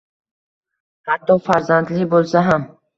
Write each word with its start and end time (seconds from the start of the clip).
Hatto 1.11 1.37
farzandli 1.51 2.13
boʻlsa 2.17 2.47
ham. 2.53 2.71